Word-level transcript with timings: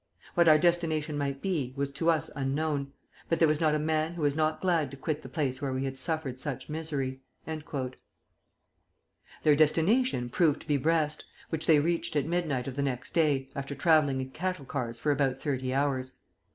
What 0.33 0.47
our 0.47 0.57
destination 0.57 1.15
might 1.15 1.43
be, 1.43 1.73
was 1.75 1.91
to 1.91 2.09
us 2.09 2.31
unknown; 2.35 2.91
but 3.29 3.37
there 3.37 3.47
was 3.47 3.61
not 3.61 3.75
a 3.75 3.79
man 3.79 4.15
who 4.15 4.23
was 4.23 4.35
not 4.35 4.59
glad 4.59 4.89
to 4.89 4.97
quit 4.97 5.21
the 5.21 5.29
place 5.29 5.61
where 5.61 5.71
we 5.73 5.83
had 5.83 5.95
suffered 5.95 6.39
such 6.39 6.69
misery." 6.71 7.21
Their 7.45 9.53
destination 9.55 10.27
proved 10.29 10.61
to 10.61 10.67
be 10.67 10.77
Brest, 10.77 11.25
which 11.49 11.67
they 11.67 11.79
reached 11.79 12.15
at 12.15 12.25
midnight 12.25 12.67
of 12.67 12.75
the 12.75 12.81
next 12.81 13.11
day, 13.13 13.51
after 13.55 13.75
travelling 13.75 14.19
in 14.19 14.31
cattle 14.31 14.65
cars 14.65 14.99
for 14.99 15.11
about 15.11 15.37
thirty 15.37 15.71
hours. 15.71 16.13